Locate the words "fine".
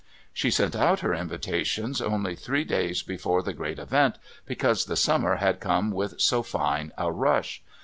6.41-6.91